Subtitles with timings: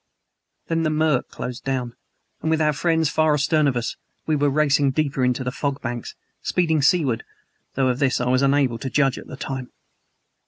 [0.67, 1.95] Then the murk closed down,
[2.41, 5.79] and with our friends far astern of us we were racing deeper into the fog
[5.79, 7.23] banks speeding seaward;
[7.75, 9.69] though of this I was unable to judge at the time.